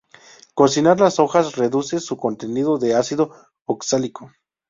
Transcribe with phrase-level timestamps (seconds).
[0.55, 4.31] Cocinar las hojas reduce su contenido de ácido oxálico.